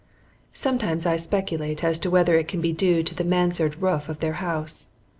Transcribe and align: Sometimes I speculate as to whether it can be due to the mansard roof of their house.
Sometimes 0.53 1.05
I 1.05 1.15
speculate 1.15 1.83
as 1.83 1.99
to 1.99 2.09
whether 2.09 2.33
it 2.35 2.47
can 2.47 2.59
be 2.59 2.73
due 2.73 3.03
to 3.03 3.13
the 3.13 3.23
mansard 3.23 3.79
roof 3.83 4.09
of 4.09 4.19
their 4.19 4.33
house. 4.41 4.89